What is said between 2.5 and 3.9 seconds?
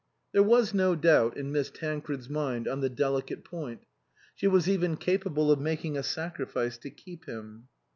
on the delicate point.